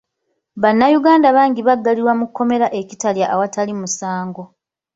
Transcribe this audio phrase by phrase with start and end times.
[0.61, 4.43] Bannayuganda bangi baggalirwa mu kkomera e Kitalya awatali musango.